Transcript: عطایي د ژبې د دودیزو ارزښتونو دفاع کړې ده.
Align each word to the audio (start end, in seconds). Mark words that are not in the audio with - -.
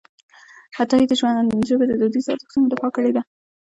عطایي 0.81 1.05
د 1.07 1.13
ژبې 1.69 1.85
د 1.87 1.93
دودیزو 2.01 2.31
ارزښتونو 2.33 2.69
دفاع 2.71 2.91
کړې 2.95 3.11
ده. 3.15 3.21